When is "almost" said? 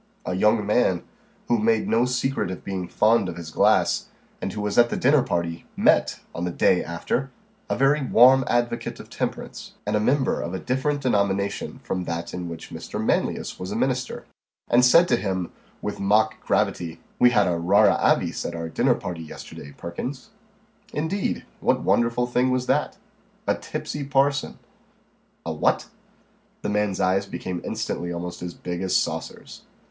28.11-28.41